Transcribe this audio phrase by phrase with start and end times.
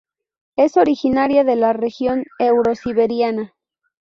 [0.55, 3.53] Es originaria de la región eurosiberiana.